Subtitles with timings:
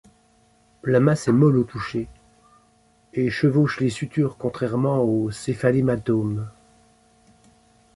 [0.83, 2.07] La masse est molle au toucher
[3.13, 6.49] et chevauche les sutures contrairement aux céphalhématomes.